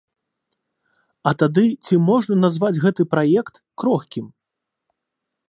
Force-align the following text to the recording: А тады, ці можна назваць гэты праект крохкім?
А 1.31 1.33
тады, 1.43 1.65
ці 1.85 1.99
можна 2.09 2.39
назваць 2.47 2.73
гэты 2.87 3.01
праект 3.13 3.55
крохкім? 3.83 4.25